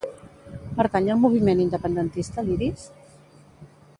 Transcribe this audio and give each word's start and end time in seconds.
Pertany 0.79 1.09
al 1.15 1.19
moviment 1.25 1.61
independentista 1.67 2.47
l'Iris? 2.49 2.91